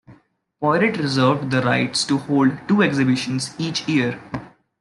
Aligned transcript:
Poiret 0.59 0.97
reserved 0.97 1.51
the 1.51 1.61
right 1.61 1.93
to 1.93 2.17
hold 2.17 2.57
two 2.67 2.81
exhibitions 2.81 3.53
each 3.59 3.87
year. 3.87 4.19